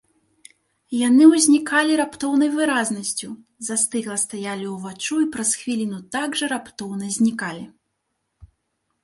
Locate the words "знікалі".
7.19-7.65